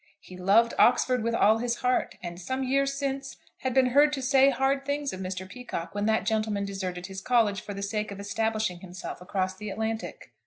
[0.19, 4.21] He loved Oxford with all his heart, and some years since had been heard to
[4.23, 5.47] say hard things of Mr.
[5.47, 9.69] Peacocke, when that gentleman deserted his college for the sake of establishing himself across the
[9.69, 10.31] Atlantic.